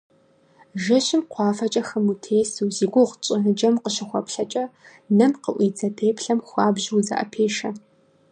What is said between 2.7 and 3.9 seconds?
зи гугъу тщӀы ныджэм